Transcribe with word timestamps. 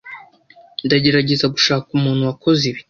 Ndagerageza 0.85 1.45
gushaka 1.53 1.87
umuntu 1.97 2.27
wakoze 2.29 2.61
ibi. 2.71 2.79